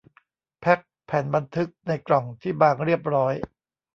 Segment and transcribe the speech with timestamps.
[0.59, 3.33] แพ็คแผ่นบันทึกในกล่องที่บางเรียบร้อย